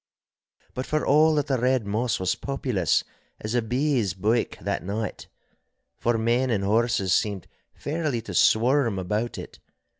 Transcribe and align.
But 0.73 0.87
for 0.87 1.05
all 1.05 1.35
that 1.35 1.45
the 1.45 1.59
Red 1.59 1.85
Moss 1.85 2.19
was 2.19 2.33
populous 2.33 3.03
as 3.39 3.53
a 3.53 3.61
bees' 3.61 4.15
byke 4.15 4.57
that 4.61 4.83
night, 4.83 5.27
for 5.99 6.17
men 6.17 6.49
and 6.49 6.63
horses 6.63 7.13
seemed 7.13 7.45
fairly 7.75 8.19
to 8.23 8.33
swarm 8.33 8.97
about 8.97 9.37
it. 9.37 9.59